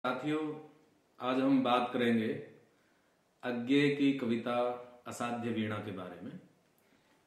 [0.00, 0.70] साथियों,
[1.20, 2.28] आज हम बात करेंगे
[3.42, 4.56] अज्ञे की कविता
[5.06, 6.40] असाध्य वीणा के बारे में।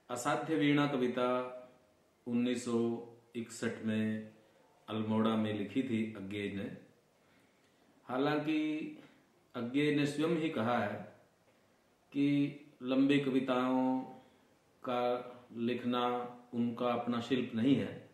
[0.09, 1.27] असाध्य वीणा कविता
[2.27, 4.33] 1961 में
[4.89, 6.77] अल्मोड़ा में लिखी थी अज्ञे ने।
[8.05, 8.99] हालाँकि
[9.55, 11.15] अज्ञे ने स्वयं ही कहा है
[12.11, 13.99] कि लंबी कविताओं
[14.89, 15.01] का
[15.55, 16.07] लिखना
[16.53, 18.09] उनका अपना शिल्प नहीं है।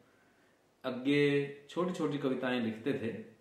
[0.84, 3.38] अज्ञे छोटी छोटी कविताएँ लिखते थे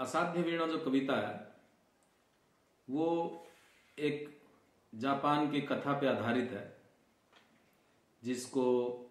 [0.00, 1.34] असाध्य वीणा जो कविता है,
[2.88, 3.06] वो
[3.98, 4.28] एक
[4.92, 6.76] जापान की कथा पे आधारित है,
[8.22, 8.64] जिसको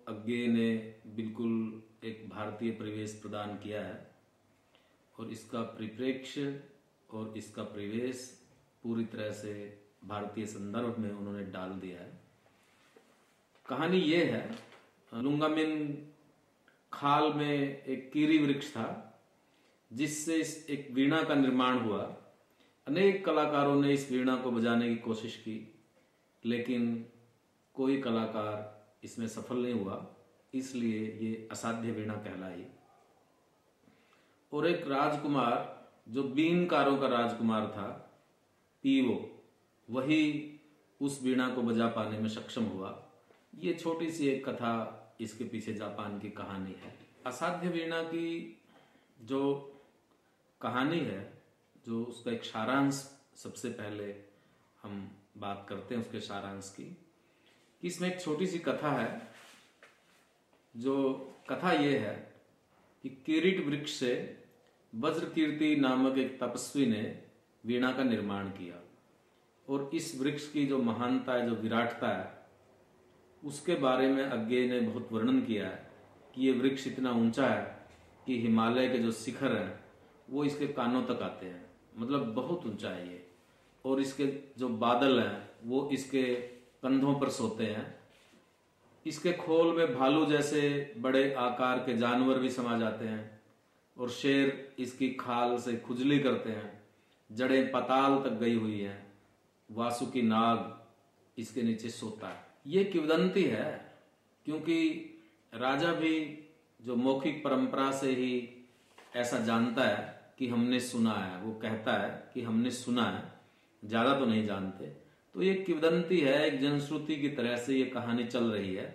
[0.08, 0.70] अज्ञे ने
[1.16, 4.08] बिल्कुल एक भारतीय परिवेश प्रदान किया है,
[5.16, 6.62] और इसका परिप्रेक्ष्य
[7.10, 8.26] और इसका परिवेश
[8.84, 9.54] पूरी तरह से
[10.06, 12.12] भारतीय संदर्भ में उन्होंने डाल दिया है।
[13.66, 14.58] कहानी ये है,
[15.12, 16.08] लुंगामिन
[16.94, 19.06] खाल में एक कीरी वृक्ष था
[19.94, 22.16] जिससे इस एक वीणा का निर्माण हुआ।
[22.88, 25.82] अनेक कलाकारों ने इस वीणा को बजाने की कोशिश की,
[26.46, 27.06] लेकिन
[27.74, 30.16] कोई कलाकार इसमें सफल नहीं हुआ,
[30.54, 32.66] इसलिए ये असाध्य वीणा कहलाई।
[34.54, 37.88] और एक राजकुमार, जो बीनकारों का राजकुमार था,
[38.84, 39.46] पीवो,
[39.90, 40.56] वही
[41.02, 43.10] उस वीणा को बजा पाने में सक्षम हुआ।
[43.56, 46.94] ये छोटी सी एक कथा इसके पीछे जापान की कहानी है।
[47.26, 48.60] असाध्य वीणा की
[49.22, 49.69] जो
[50.62, 51.42] कहानी है,
[51.88, 52.94] जो उसका एक सारांश
[53.36, 54.16] सबसे पहले
[54.84, 56.84] हम बात करते हैं उसके सारांश की,
[57.82, 59.22] कि इसमें एक छोटी सी कथा है,
[60.76, 61.14] जो
[61.50, 62.34] कथा ये है
[63.04, 64.14] कि किरीट वृक्ष से
[64.96, 67.24] वज्र कीर्ति नामक एक तपस्वी ने
[67.66, 68.82] वीणा का निर्माण किया।
[69.74, 72.40] और इस वृक्ष की जो महानता है, जो विराटता है,
[73.44, 75.92] उसके बारे में अज्ञे ने बहुत वर्णन किया है
[76.36, 77.88] कि ये वृक्ष इतना ऊँचा है
[78.26, 79.89] कि हिमालय के जो शिखर हैं
[80.30, 83.28] वो इसके कानों तक आते हैं। मतलब बहुत ऊँचा है ये।
[83.86, 84.26] और इसके
[84.58, 86.34] जो बादल हैं, वो इसके
[86.84, 88.00] कंधों पर सोते हैं।
[89.06, 93.42] इसके खोल में भालू जैसे बड़े आकार के जानवर भी समा जाते हैं।
[93.98, 96.84] और शेर इसकी खाल से खुजली करते हैं।
[97.32, 99.14] जड़ें पताल तक गई हुई हैं।
[99.72, 100.88] वासुकी नाग
[101.38, 103.96] इसके नीचे सोता है। ये किवदंती है,
[104.46, 104.80] क्योंकि
[105.54, 106.44] राजा भी
[106.82, 108.66] जो मौखिक परंपरा से ही
[109.16, 113.24] ऐसा जानता है कि हमने सुना है। वो कहता है कि हमने सुना है,
[113.84, 114.86] ज़्यादा तो नहीं जानते।
[115.36, 118.88] तो ये किवदंती है, एक जनश्रुति की तरह से ये कहानी चल रही है।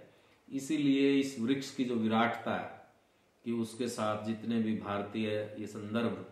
[0.49, 2.73] इसीलिए इस वृक्ष की जो विराटता है,
[3.45, 5.29] कि उसके साथ जितने भी भारतीय
[5.59, 6.25] ये संदर्भ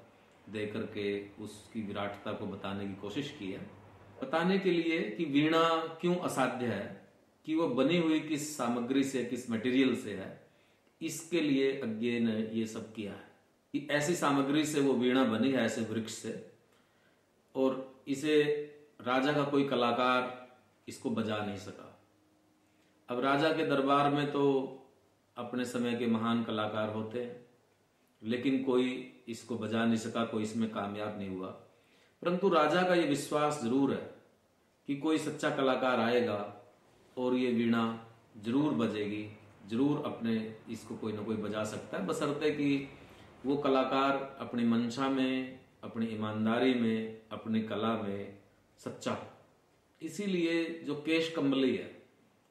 [0.48, 1.04] दे करके
[1.42, 3.60] उसकी विराटता को बताने की कोशिश की है।
[4.22, 5.62] बताने के लिए कि वीणा
[6.00, 7.02] क्यों असाध्य है,
[7.46, 10.30] कि वो बनी हुई किस सामग्री से, किस मटेरियल से है,
[11.00, 13.30] इसके लिए अज्ञे ने ये सब किया है।
[13.74, 16.34] कि ऐसी सामग्री से वो वीणा बनी है, ऐसे वृक्ष से,
[17.54, 18.42] और इसे
[19.00, 20.38] राजा का कोई कलाकार
[20.88, 21.88] इसको बजा नहीं सका।
[23.08, 24.44] अब राजा के दरबार में तो
[25.36, 27.36] अपने समय के महान कलाकार होते हैं,
[28.22, 28.88] लेकिन कोई
[29.28, 31.48] इसको बजा नहीं सका, कोई इसमें कामयाब नहीं हुआ।
[32.22, 34.10] परंतु राजा का यह विश्वास ज़रूर है
[34.88, 36.38] कि कोई सच्चा कलाकार आएगा
[37.16, 37.82] और ये वीणा
[38.38, 39.24] ज़रूर बजेगी,
[39.68, 40.34] ज़रूर अपने
[40.70, 42.88] इसको कोई ना कोई बजा सकता है। बसरते कि
[43.46, 48.38] वो कलाकार अपनी मंशा में, अपनी ईमानदारी में, अपनी कला में
[48.78, 49.16] सच्चा
[50.02, 51.90] इसीलिए जो केश कम्बली है,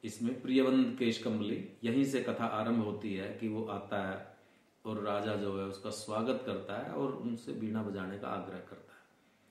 [0.04, 4.36] इसमें प्रियवंत केश कम्बली, यहीं से कथा आरंभ होती है कि वो आता है
[4.84, 8.92] और राजा जो है उसका स्वागत करता है और उनसे बीणा बजाने का आग्रह करता
[8.92, 9.00] है।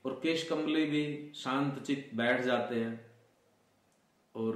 [0.06, 3.12] और केश कम्बली भी शांत चित्त बैठ जाते हैं
[4.36, 4.56] और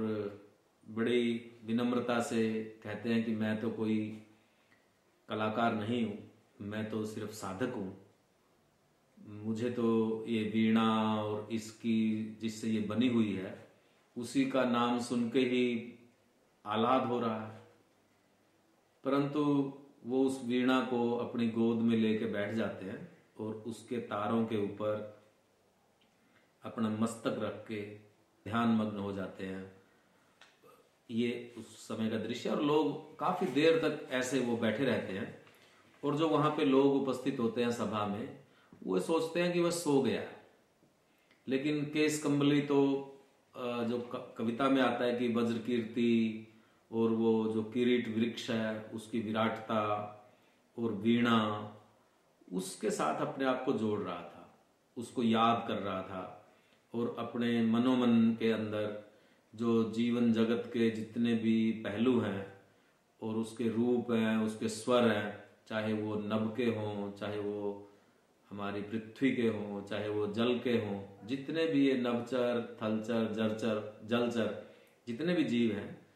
[0.88, 2.42] बड़ी विनम्रता से
[2.84, 3.98] कहते हैं कि मैं तो कोई
[5.28, 6.25] कलाकार नहीं हूँ।
[6.60, 8.06] मैं तो सिर्फ़ साधक हूँ।
[9.44, 13.68] मुझे तो ये वीणा और इसकी जिससे ये बनी हुई है,
[14.16, 15.94] उसी का नाम सुन के ही
[16.66, 17.60] आह्लाद हो रहा है।
[19.04, 19.72] परंतु
[20.06, 24.56] वो उस वीणा को अपनी गोद में लेके बैठ जाते हैं और उसके तारों के
[24.56, 25.24] ऊपर
[26.64, 27.82] अपना मस्तक रख के
[28.46, 29.72] ध्यान मग्न हो जाते हैं।
[31.10, 35.45] ये उस समय का दृश्य और लोग काफ़ी देर तक ऐसे वो बैठे रहते हैं।
[36.06, 38.38] और जो वहाँ पे लोग उपस्थित होते हैं सभा में,
[38.86, 40.22] वो सोचते हैं कि वह सो गया
[41.46, 42.78] लेकिन केस कंबली तो
[43.54, 43.98] जो
[44.38, 46.46] कविता में आता है कि वज्र कीर्ति
[46.90, 49.82] और वो जो किरीट वृक्ष है, उसकी विराटता
[50.78, 51.72] और वीणा,
[52.52, 54.48] उसके साथ अपने आप को जोड़ रहा था,
[54.96, 56.22] उसको याद कर रहा था
[56.94, 59.02] और अपने मनोमन के अंदर
[59.54, 62.46] जो जीवन जगत के जितने भी पहलू हैं
[63.22, 67.90] और उसके रूप हैं, उसके स्वर हैं चाहे वो नब के हों, चाहे वो
[68.50, 74.00] हमारी पृथ्वी के हों, चाहे वो जल के हों, जितने भी ये नवचर थलचर जरचर
[74.04, 74.66] जलचर
[75.06, 76.06] जितने भी जीव हैं,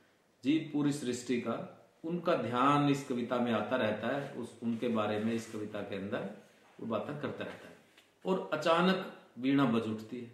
[0.45, 5.19] जीव पूरी सृष्टि का, उनका ध्यान इस कविता में आता रहता है, उस, उनके बारे
[5.19, 6.31] में इस कविता के अंदर
[6.81, 7.77] वो बातें करता रहता है।
[8.27, 10.31] और अचानक वीणा बज उठती है,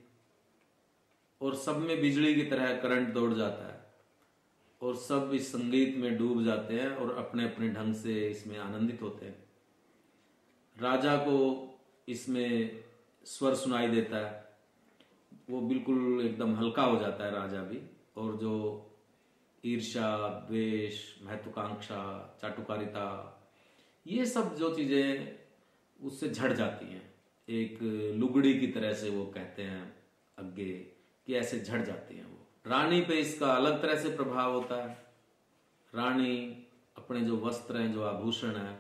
[1.43, 3.86] और सब में बिजली की तरह करंट दौड़ जाता है।
[4.83, 9.03] और सब इस संगीत में डूब जाते हैं और अपने अपने ढंग से इसमें आनंदित
[9.03, 9.45] होते हैं।
[10.81, 11.39] राजा को
[12.09, 12.85] इसमें
[13.25, 14.57] स्वर सुनाई देता है।
[15.51, 17.81] वो बिल्कुल एकदम हल्का हो जाता है राजा भी।
[18.17, 18.83] और जो
[19.65, 23.33] ईर्षा द्वेष, महत्वाकांक्षा, चाटुकारिता,
[24.07, 25.39] ये सब जो चीज़ें
[26.07, 27.15] उससे झड़ जाती हैं।
[27.49, 27.83] एक
[28.17, 29.97] लुगड़ी की तरह से वो कहते हैं
[30.39, 30.73] अग्गे
[31.27, 32.36] कि ऐसे झड़ जाती हैं
[32.67, 35.07] रानी पे इसका अलग तरह से प्रभाव होता है।
[35.93, 36.37] रानी
[36.97, 38.79] अपने जो वस्त्र हैं, जो आभूषण है,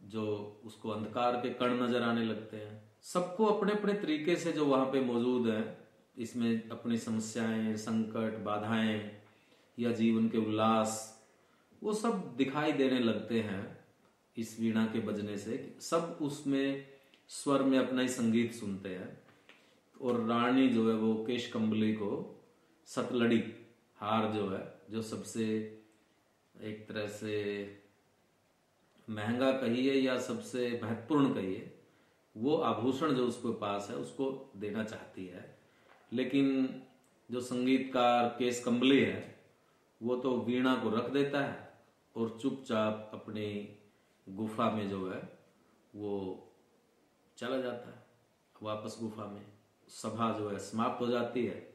[0.00, 0.24] जो
[0.64, 4.86] उसको अंधकार के कण नज़र आने लगते हैं, सबको अपने अपने तरीके से जो वहाँ
[4.86, 5.78] पे मौजूद है,
[6.16, 9.22] इसमें अपनी समस्याएँ, संकट, बाधाएँ,
[9.78, 11.22] या जीवन के उल्लास,
[11.82, 13.78] वो सब दिखाई देने लगते हैं
[14.36, 16.86] इस वीणा के बजने से सब उसमें
[17.28, 19.22] स्वर में अपना ही संगीत सुनते हैं।
[20.02, 22.38] और रानी जो है वो केश कम्बली को
[22.86, 25.44] सतलड़ी, हार जो है, जो सबसे
[26.60, 27.64] एक तरह से
[29.10, 31.78] महँगा कहिए या सबसे महत्वपूर्ण कहिए
[32.36, 35.58] वो आभूषण जो उसके पास है, उसको देना चाहती है।
[36.12, 36.82] लेकिन
[37.30, 39.40] जो संगीतकार केस कम्बली है,
[40.02, 41.72] वो तो वीणा को रख देता है
[42.16, 43.78] और चुपचाप अपनी
[44.28, 45.38] गुफा में जो है,
[45.94, 46.42] वो
[47.36, 48.06] चला जाता है।
[48.62, 49.46] वापस गुफा में
[49.88, 51.71] सभा जो है, समाप्त हो जाती है।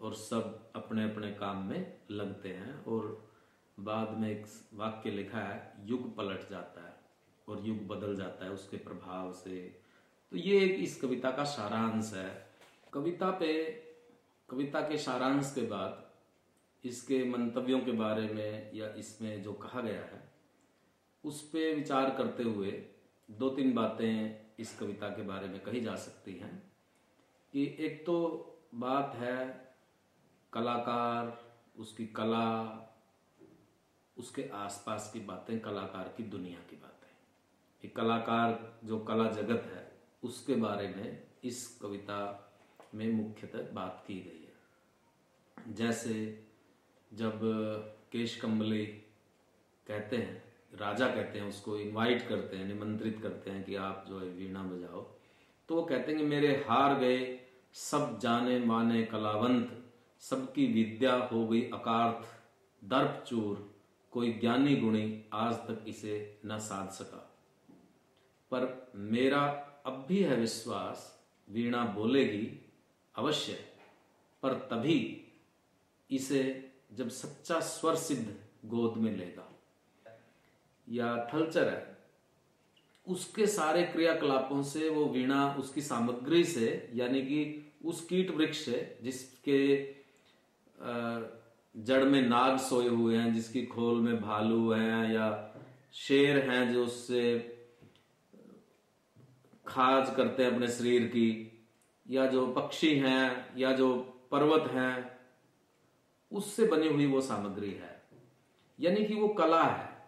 [0.00, 3.28] और सब अपने अपने काम में लगते हैं और
[3.80, 6.96] बाद में एक वाक्य लिखा है, युग पलट जाता है
[7.48, 9.80] और युग बदल जाता है उसके प्रभाव से।
[10.32, 12.48] तो ये एक इस कविता का सारांश है।
[12.92, 13.64] कविता पे,
[14.48, 16.04] कविता के सारांश के बाद
[16.84, 20.32] इसके मंतव्यों के बारे में या इसमें जो कहा गया है,
[21.24, 22.70] उस पर विचार करते हुए
[23.30, 26.72] दो तीन बातें इस कविता के बारे में कही जा सकती हैं
[27.52, 28.16] कि एक तो
[28.74, 29.67] बात है
[30.52, 31.38] कलाकार,
[31.78, 32.48] उसकी कला,
[34.16, 39.86] उसके आसपास की बातें कलाकार की दुनिया की बातें। एक कलाकार जो कला जगत है,
[40.22, 42.20] उसके बारे में इस कविता
[42.94, 46.14] में मुख्यतः बात की गई है। जैसे
[47.10, 47.40] जब
[48.12, 48.84] केश कम्बली
[49.86, 50.42] कहते हैं,
[50.74, 54.62] राजा कहते हैं, उसको इनवाइट करते हैं, निमंत्रित करते हैं कि आप जो है वीणा
[54.62, 55.06] बजाओ
[55.68, 57.40] तो वो कहते हैं कि मेरे हार गए,
[57.72, 59.87] सब जाने माने कलावंत
[60.20, 62.26] सबकी विद्या हो गई अकार्थ,
[62.84, 63.74] दर्प चूर,
[64.10, 67.34] कोई ज्ञानी गुणी आज तक इसे न साध सका।
[68.50, 69.40] पर मेरा
[69.86, 72.72] अब भी है विश्वास, वीणा बोलेगी,
[73.16, 73.52] अवश्य
[74.42, 75.26] पर तभी
[76.10, 78.34] इसे जब सच्चा स्वर सिद्ध
[78.64, 79.58] गोद में लेगा।
[80.88, 81.98] या थलचर है,
[83.06, 88.98] उसके सारे क्रियाकलापों से वो वीणा उसकी सामग्री से, यानी कि उस कीट वृक्ष से,
[89.02, 89.97] जिसके
[91.74, 95.54] जड़ में नाग सोए हुए हैं, जिसकी खोल में भालू हैं या
[95.92, 97.38] शेर हैं जो उससे
[99.66, 101.64] खाज करते हैं अपने शरीर की,
[102.10, 103.96] या जो पक्षी हैं, या जो
[104.30, 105.18] पर्वत हैं,
[106.32, 108.02] उससे बनी हुई वो सामग्री है।
[108.80, 110.06] यानी कि वो कला है,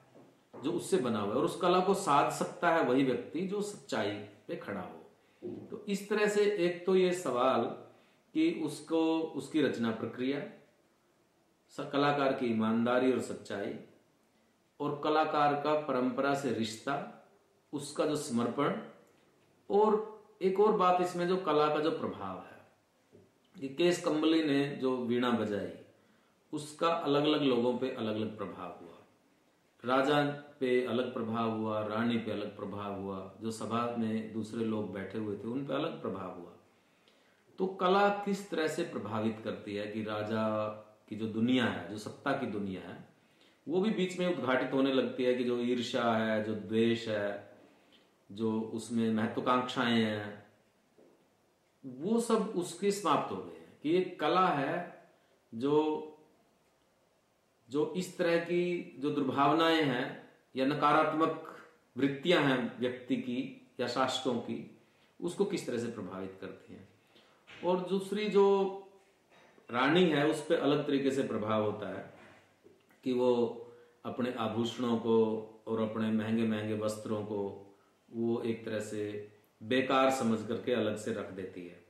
[0.65, 3.61] जो उससे बना हुआ है। और उस कला को साध सकता है वही व्यक्ति जो
[3.63, 4.11] सच्चाई
[4.49, 7.80] पे खड़ा हो। तो इस तरह से एक तो ये सवाल
[8.35, 10.41] कि उसको, उसकी रचना प्रक्रिया
[11.93, 13.75] कलाकार की ईमानदारी और सच्चाई
[14.81, 17.27] और कलाकार का परंपरा से रिश्ता,
[17.73, 18.81] उसका जो समर्पण
[19.71, 22.67] और एक और बात इसमें जो कला का जो प्रभाव है
[23.61, 25.69] कि केस कंबली ने जो वीणा बजाई,
[26.53, 28.97] उसका अलग अलग लोगों पे अलग अलग प्रभाव हुआ।
[29.85, 30.23] राजा
[30.61, 35.19] पे अलग प्रभाव हुआ, रानी पे अलग प्रभाव हुआ, जो सभा में दूसरे लोग बैठे
[35.19, 36.53] हुए थे, उन पे अलग प्रभाव हुआ।
[37.61, 40.69] तो कला किस तरह से प्रभावित करती है कि राजा
[41.09, 43.09] की जो दुनिया है, जो सत्ता की दुनिया है,
[43.69, 47.59] वो भी बीच में उद्घाटित होने लगती है कि जो ईर्षा है, जो द्वेष है,
[48.33, 50.47] जो उसमें महत्वाकांक्षाएँ हैं,
[51.87, 55.09] वो सब उसके समाप्त हो गए हैं कि एक कला है
[55.55, 56.07] जो
[57.71, 61.57] जो इस तरह की जो दुर्भावनाएँ हैं या नकारात्मक
[61.97, 64.79] वृत्तियाँ हैं व्यक्ति की या शासकों की,
[65.21, 66.90] उसको किस तरह से प्रभावित करती हैं?
[67.65, 68.77] और दूसरी जो
[69.71, 72.13] रानी है, उस पर अलग तरीके से प्रभाव होता है
[73.05, 73.67] कि वो
[74.05, 75.17] अपने आभूषणों को
[75.69, 77.67] और अपने महँगे महँगे वस्त्रों को
[78.13, 81.85] वो एक तरह से बेकार समझ करके अलग से रख देती है।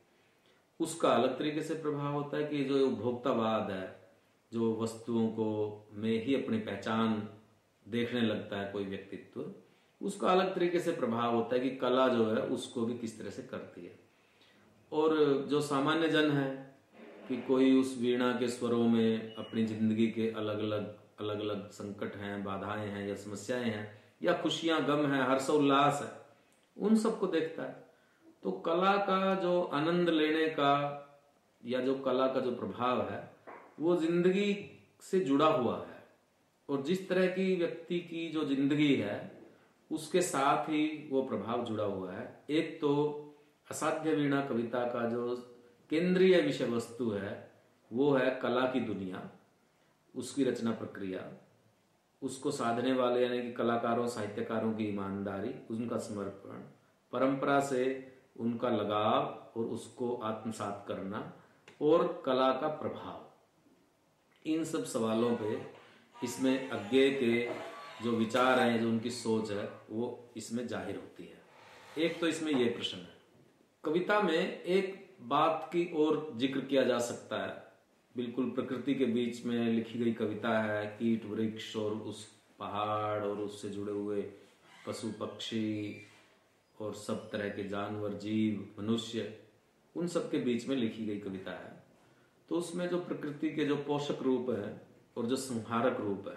[0.81, 4.00] उसका अलग तरीके से प्रभाव होता है कि जो उपभोक्तावाद है,
[4.53, 7.29] जो वस्तुओं को में ही अपनी पहचान
[7.89, 9.45] देखने लगता है कोई व्यक्तित्व,
[10.07, 13.31] उसका अलग तरीके से प्रभाव होता है कि कला जो है, उसको भी किस तरह
[13.31, 14.10] से करती है।
[14.92, 16.76] और जो सामान्य जन है
[17.28, 22.16] कि कोई उस वीणा के स्वरों में अपनी ज़िंदगी के अलग अलग अलग अलग संकट
[22.16, 26.11] हैं, बाधाएँ हैं या समस्याएँ हैं या खुशियाँ, गम है, हर्ष उल्लास है,
[26.87, 27.85] उन सबको देखता है।
[28.42, 31.06] तो कला का जो आनंद लेने का
[31.64, 33.30] या जो कला का जो प्रभाव है,
[33.80, 35.99] वो ज़िंदगी से जुड़ा हुआ है।
[36.68, 39.32] और जिस तरह की व्यक्ति की जो ज़िंदगी है,
[39.90, 42.90] उसके साथ ही वो प्रभाव जुड़ा हुआ है। एक तो
[43.71, 45.35] असाध्य वीणा कविता का जो
[45.91, 47.50] केंद्रीय विषय वस्तु है,
[47.91, 49.31] वो है कला की दुनिया,
[50.15, 51.21] उसकी रचना प्रक्रिया,
[52.23, 56.62] उसको साधने वाले यानी कि कलाकारों, साहित्यकारों की ईमानदारी, उनका समर्पण,
[57.12, 57.85] परंपरा से
[58.41, 61.23] उनका लगाव और उसको आत्मसात करना
[61.83, 65.61] और कला का प्रभाव। इन सब सवालों पे
[66.25, 67.49] इसमें अज्ञे के
[68.05, 72.53] जो विचार हैं, जो उनकी सोच है, वो इसमें ज़ाहिर होती है। एक तो इसमें
[72.53, 73.19] ये प्रश्न है।
[73.85, 77.53] कविता में एक बात की ओर ज़िक्र किया जा सकता है।
[78.17, 82.25] बिल्कुल प्रकृति के बीच में लिखी गई कविता है, कीट, वृक्ष और उस
[82.59, 84.23] पहाड़ और उससे जुड़े हुए
[84.87, 86.07] पशु, पक्षी
[86.81, 89.35] और सब तरह के जानवर, जीव, मनुष्य,
[89.97, 91.73] उन सब के बीच में लिखी गई कविता है।
[92.49, 94.81] तो उसमें जो प्रकृति के जो पोषक रूप है
[95.17, 96.37] और जो संहारक रूप है,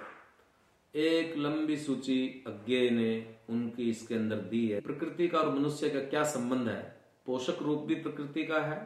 [0.96, 6.00] एक लंबी सूची अज्ञे ने उनकी इसके अंदर दी है। प्रकृति का और मनुष्य का
[6.00, 7.03] क्या संबंध है?
[7.28, 8.78] पोषक रूप भी प्रकृति का है,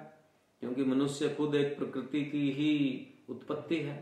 [0.61, 2.73] क्योंकि मनुष्य खुद एक प्रकृति की ही
[3.29, 3.95] उत्पत्ति है,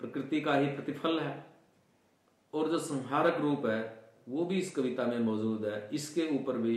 [0.00, 1.44] प्रकृति का ही प्रतिफल है।
[2.52, 6.76] और जो संहारक रूप है, वो भी इस कविता में मौजूद है। इसके ऊपर भी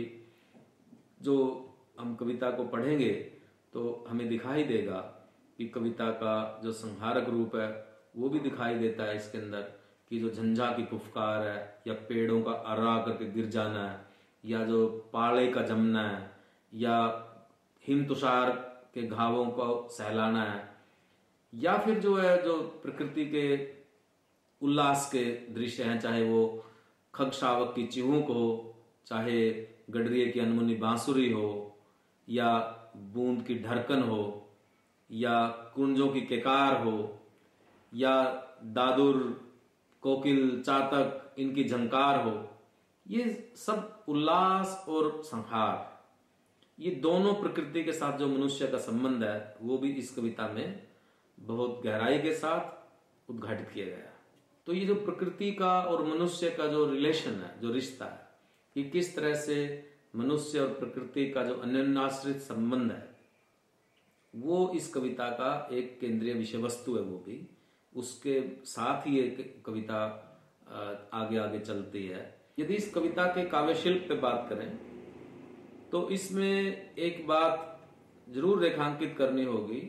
[1.22, 1.36] जो
[2.00, 3.12] हम कविता को पढ़ेंगे
[3.72, 4.98] तो हमें दिखाई देगा
[5.58, 7.68] कि कविता का जो संहारक रूप है,
[8.16, 9.62] वो भी दिखाई देता है इसके अंदर
[10.10, 14.00] कि जो झंझा की फुफकार है, या पेड़ों का अर्रा करके गिर जाना है,
[14.44, 16.29] या जो पाले का जमना है
[16.74, 17.26] या
[17.88, 18.50] हिम तुषार
[18.94, 20.76] के घावों को सहलाना है,
[21.54, 23.68] या फिर जो है, जो प्रकृति के
[24.66, 25.24] उल्लास के
[25.54, 26.64] दृश्य हैं, चाहे वो
[27.14, 28.74] खग शावक की चिहूक हो,
[29.06, 29.50] चाहे
[29.90, 31.76] गडरिए की अनमुनी बांसुरी हो,
[32.28, 32.58] या
[32.96, 34.48] बूंद की ढरकन हो,
[35.10, 37.18] या कुंजों की केकार हो,
[37.94, 38.22] या
[38.64, 39.46] दादुर,
[40.02, 42.48] कोकिल, चातक, इनकी झंकार हो,
[43.08, 45.89] ये सब उल्लास और संहार।
[46.80, 50.82] ये दोनों प्रकृति के साथ जो मनुष्य का संबंध है, वो भी इस कविता में
[51.38, 54.08] बहुत गहराई के साथ उद्घाटित किया गया
[54.66, 58.28] तो ये जो प्रकृति का और मनुष्य का जो रिलेशन है, जो रिश्ता है
[58.76, 59.56] कि किस तरह से
[60.16, 63.08] मनुष्य और प्रकृति का जो अन्यनाश्रित संबंध है,
[64.34, 67.40] वो इस कविता का एक केंद्रीय विषय वस्तु है वो भी।
[67.92, 69.96] उसके साथ ही एक कविता
[71.14, 72.22] आगे आगे चलती है।
[72.58, 74.89] यदि इस कविता के काव्य शिल्प पे बात करें
[75.92, 77.66] तो इसमें एक बात
[78.26, 79.82] ज़रूर रेखांकित करनी होगी।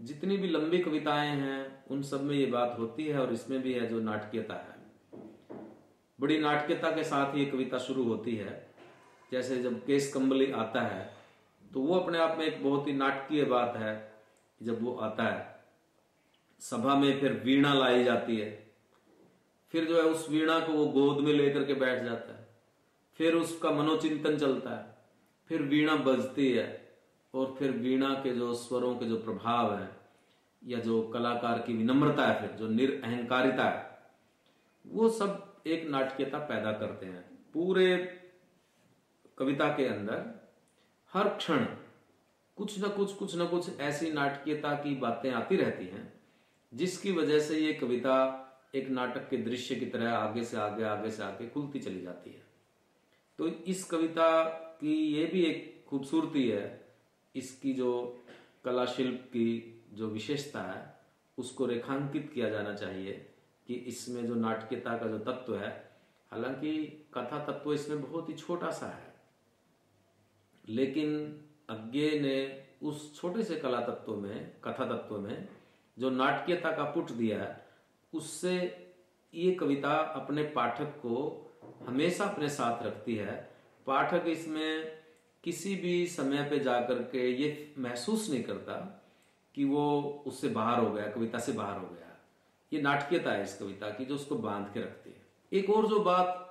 [0.00, 3.72] जितनी भी लंबी कविताएँ हैं, उन सब में ये बात होती है और इसमें भी
[3.72, 4.76] है जो नाटकीयता है।
[6.18, 8.66] बड़ी नाटकीयता के साथ ये कविता शुरू होती है।
[9.32, 11.16] जैसे जब केस कंबली आता है
[11.64, 14.12] तो वो अपने आप में एक बहुत ही नाटकीय बात है,
[14.60, 15.56] जब वो आता है।
[16.60, 18.50] सभा में फिर वीणा लाई जाती है।
[19.74, 22.46] फिर जो है उस वीणा को वो गोद में लेकर के बैठ जाता है।
[23.18, 24.97] फिर उसका मनोचिंतन चलता है।
[25.48, 26.96] फिर वीणा बजती है
[27.34, 29.88] और फिर वीणा के जो स्वरों के जो प्रभाव है
[30.62, 33.98] या जो कलाकार की विनम्रता है फिर, जो निरअहकारिता है,
[34.86, 37.24] वो सब एक नाटकीयता पैदा करते हैं।
[37.54, 37.96] पूरे
[39.38, 40.48] कविता के अंदर
[41.12, 41.64] हर क्षण
[42.56, 46.20] कुछ न कुछ कुछ न कुछ ऐसी नाटकीयता की बातें आती रहती हैं,
[46.74, 51.10] जिसकी वजह से ये कविता एक नाटक के दृश्य की तरह आगे से आगे आगे
[51.10, 52.42] से आगे खुलती चली जाती है।
[53.38, 56.86] तो इस कविता की ये भी एक खूबसूरती है,
[57.34, 58.22] इसकी जो
[58.64, 60.94] कला शिल्प की जो विशेषता है,
[61.38, 63.12] उसको रेखांकित किया जाना चाहिए
[63.66, 65.68] कि इसमें जो नाटकीयता का जो तत्व है,
[66.32, 66.76] हालाँकि
[67.14, 69.12] कथा तत्व इसमें बहुत ही छोटा सा है,
[70.64, 71.14] लेकिन
[71.70, 75.48] अज्ञे ने उस छोटे से कला तत्व में, कथा तत्व में
[75.96, 77.66] जो नाटकीयता का पुट दिया है,
[78.12, 78.56] उससे
[79.34, 81.16] ये कविता अपने पाठक को
[81.86, 83.47] हमेशा अपने साथ रखती है
[83.88, 84.98] पाठक इसमें
[85.44, 89.04] किसी भी समय पे जाकर के ये महसूस नहीं करता
[89.54, 92.16] कि वो उससे बाहर हो गया, कविता से बाहर हो गया।
[92.72, 96.00] ये नाटकीयता है इस कविता की, जो उसको बाँध के रखती है। एक और जो
[96.00, 96.44] बात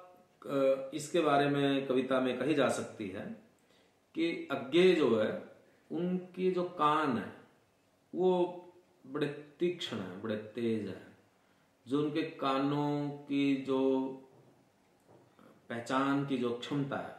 [0.94, 3.26] इसके बारे में कविता में कही जा सकती है
[4.16, 5.44] कि अज्ञे जो है,
[5.92, 7.34] उनके जो कान है,
[8.16, 8.32] वो
[9.08, 9.28] बड़े
[9.60, 11.02] तीक्ष्ण है, बड़े तेज है,
[11.88, 13.80] जो उनके कानों की जो
[15.70, 17.17] पहचान की जो क्षमता है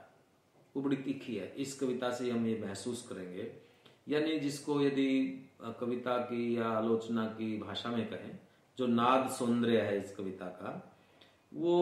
[0.79, 3.51] वो बड़ी तीखी है। इस कविता से हम ये महसूस करेंगे।
[4.09, 5.11] यानी जिसको यदि
[5.81, 8.39] कविता की या आलोचना की भाषा में कहें,
[8.79, 10.95] जो नाद सौंदर्य है इस कविता का,
[11.55, 11.75] वो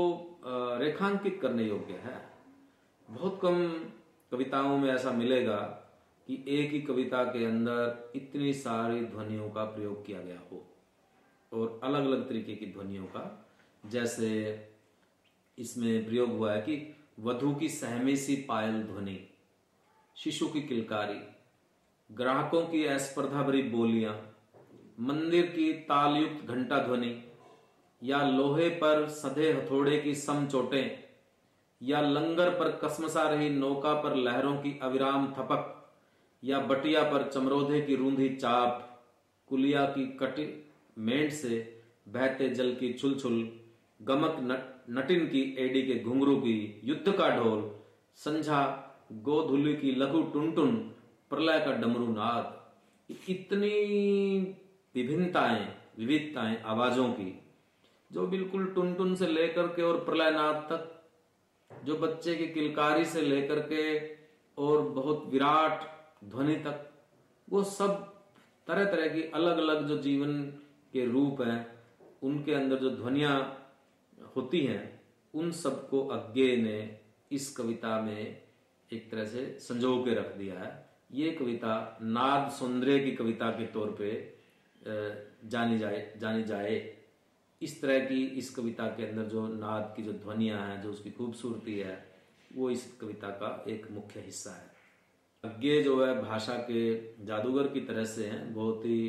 [0.80, 2.16] रेखांकित करने योग्य है।
[3.08, 3.68] बहुत कम
[4.32, 5.56] कविताओं में ऐसा मिलेगा
[6.26, 10.64] कि एक ही कविता के अंदर इतनी सारी ध्वनियों का प्रयोग किया गया हो।
[11.52, 13.46] और अलग अलग तरीके की ध्वनियों का,
[13.86, 14.30] जैसे
[15.58, 19.28] इसमें प्रयोग हुआ है कि वधु की सहमी सी पायल ध्वनि,
[20.16, 21.20] शिशु की किलकारी,
[22.10, 24.34] ग्राहकों की अस्पर्धा भरी बोलियाँ,
[25.00, 27.24] मंदिर की तालयुक्त घंटा ध्वनि,
[28.02, 30.98] या लोहे पर सधे हथौड़े की सम चोटें,
[31.82, 35.72] या लंगर पर कसमसा रही नौका पर लहरों की अविराम थपक,
[36.44, 39.02] या बटिया पर चमरोधे की रूंधी चाप,
[39.48, 40.66] कुलिया की कटी
[40.98, 43.58] मेंट से बहते जल की छुलछुल
[44.00, 47.70] गमक नट, नटिन की एडी के घुंघरू की युद्ध का ढोल
[48.18, 48.60] संझा
[49.22, 50.74] गोधुली की लघु टुनटुन
[51.30, 52.52] प्रलय का डमरू नाद।
[53.28, 53.70] इतनी
[54.94, 55.66] विभिन्नताएँ
[55.98, 57.32] विविधताएँ आवाजों की
[58.10, 63.04] जो बिल्कुल टुन टुन से लेकर के और प्रलय नाद तक जो बच्चे की किलकारी
[63.04, 63.84] से लेकर के
[64.58, 65.80] और बहुत विराट
[66.24, 66.88] ध्वनि तक
[67.48, 68.02] वो सब
[68.66, 70.40] तरह तरह की अलग अलग जो जीवन
[70.92, 71.60] के रूप हैं
[72.22, 73.32] उनके अंदर जो ध्वनिया
[74.36, 75.00] होती हैं,
[75.34, 76.98] उन सबको अज्ञे ने
[77.32, 78.42] इस कविता में
[78.92, 83.66] एक तरह से संजो के रख दिया है। ये कविता नाद सौंदर्य की कविता के
[83.66, 84.10] तौर पे
[85.48, 86.96] जानी जाए जानी जाए।
[87.62, 91.10] इस तरह की इस कविता के अंदर जो नाद की जो ध्वनिया है, जो उसकी
[91.10, 92.06] खूबसूरती है,
[92.56, 94.74] वो इस कविता का एक मुख्य हिस्सा है।
[95.44, 99.08] अज्ञे जो है, भाषा के जादूगर की तरह से हैं, बहुत ही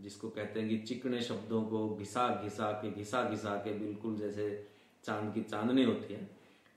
[0.00, 4.68] जिसको कहते हैं कि चिकने शब्दों को घिसा घिसा के घिसा घिसा के बिल्कुल जैसे
[5.04, 6.30] चाँद की चांदनी होती है,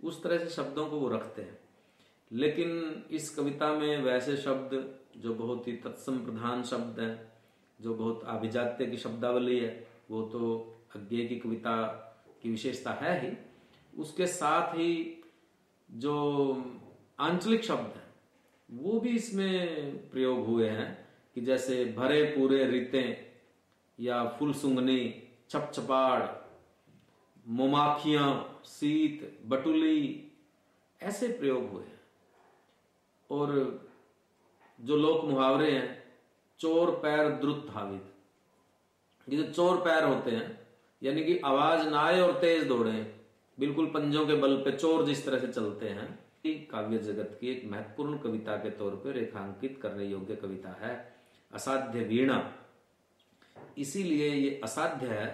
[0.03, 1.59] उस तरह से शब्दों को वो रखते हैं।
[2.31, 7.31] लेकिन इस कविता में वैसे शब्द जो बहुत ही तत्सम प्रधान शब्द है,
[7.81, 11.87] जो बहुत अभिजात्य की शब्दावली है, वो तो अज्ञे की कविता
[12.41, 13.37] की विशेषता है ही।
[13.97, 15.23] उसके साथ ही
[15.91, 16.65] जो
[17.19, 18.07] आंचलिक शब्द है,
[18.71, 23.31] वो भी इसमें प्रयोग हुए हैं। कि जैसे भरे पूरे रिते
[23.99, 26.23] या फुल सुंगनी छपछपाड़,
[27.47, 30.31] मोमाखियाँ, सीत, बटुली,
[31.01, 31.99] ऐसे प्रयोग हुए हैं।
[33.31, 33.85] और
[34.81, 36.03] जो लोक मुहावरे हैं,
[36.59, 38.13] चोर पैर द्रुत धावित।
[39.29, 40.67] ये जो चोर पैर होते हैं,
[41.03, 43.15] यानी कि आवाज़ ना आए और तेज दौड़े,
[43.59, 46.19] बिल्कुल पंजों के बल पे चोर जिस तरह से चलते हैं
[46.71, 51.10] काव्य जगत की एक महत्वपूर्ण कविता के तौर पर रेखांकित करने योग्य कविता है।
[51.53, 52.53] असाध्य वीणा।
[53.77, 55.27] इसीलिए ये असाध्य है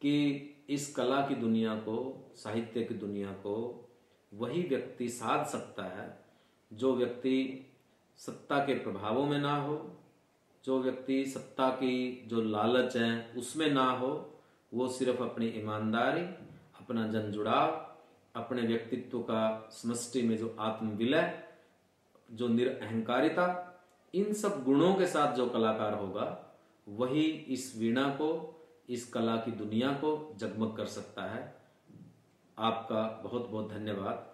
[0.00, 3.88] कि इस कला की दुनिया को, साहित्य की दुनिया को
[4.34, 6.18] वही व्यक्ति साध सकता है,
[6.72, 7.66] जो व्यक्ति
[8.16, 10.00] सत्ता के प्रभावों में ना हो,
[10.64, 14.38] जो व्यक्ति सत्ता की जो लालच है उसमें ना हो,
[14.74, 16.20] वो सिर्फ़ अपनी ईमानदारी,
[16.80, 17.80] अपना जन जुड़ाव
[18.34, 21.44] अपने व्यक्तित्व का समष्टि में जो आत्मविलय,
[22.32, 23.63] जो निरअहकारिता
[24.14, 26.26] इन सब गुणों के साथ जो कलाकार होगा,
[26.88, 28.28] वही इस वीणा को,
[28.88, 31.42] इस कला की दुनिया को जगमग कर सकता है।
[32.58, 34.32] आपका बहुत बहुत धन्यवाद।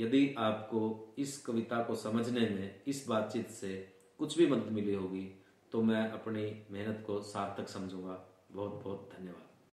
[0.00, 3.72] यदि आपको इस कविता को समझने में, इस बातचीत से
[4.18, 5.28] कुछ भी मदद मिली होगी
[5.72, 8.18] तो मैं अपनी मेहनत को सार्थक समझूँगा।
[8.52, 9.51] बहुत बहुत धन्यवाद।